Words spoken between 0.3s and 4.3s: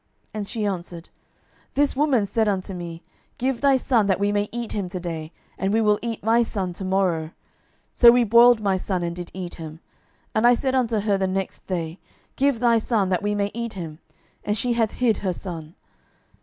And she answered, This woman said unto me, Give thy son, that